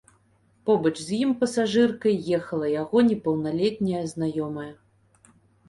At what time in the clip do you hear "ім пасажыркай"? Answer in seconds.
1.25-2.15